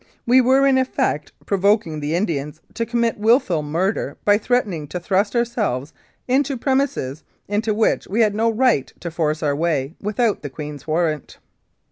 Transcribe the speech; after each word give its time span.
We 0.25 0.41
were, 0.41 0.65
in 0.65 0.79
effect, 0.79 1.31
pro 1.45 1.59
voking 1.59 2.01
the 2.01 2.15
Indians 2.15 2.59
to 2.73 2.87
commit 2.87 3.19
wilful 3.19 3.61
murder 3.61 4.17
by 4.25 4.39
threaten 4.39 4.73
ing 4.73 4.87
to 4.87 4.99
thrust 4.99 5.35
ourselves 5.35 5.93
into 6.27 6.57
premises 6.57 7.23
into 7.47 7.71
which 7.75 8.07
we 8.07 8.21
had 8.21 8.33
no 8.33 8.49
right 8.49 8.91
to 8.99 9.11
force 9.11 9.43
our 9.43 9.55
way 9.55 9.93
without 10.01 10.41
the 10.41 10.49
Queen's 10.49 10.87
Warrant. 10.87 11.37